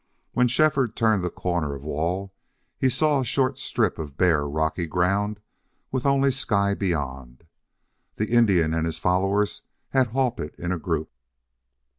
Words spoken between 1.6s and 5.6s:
of wall he saw a short strip of bare, rocky ground